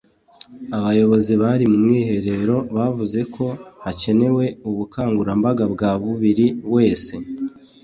[0.77, 3.45] Abayobozi bari mu mwiherero bavuze ko
[3.83, 7.13] hakenewe ubukangurambaga bwa buri wese